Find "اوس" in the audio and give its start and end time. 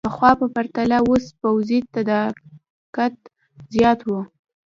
1.07-1.25